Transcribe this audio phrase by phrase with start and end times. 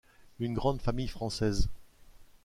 [0.39, 1.69] Une grande famille française.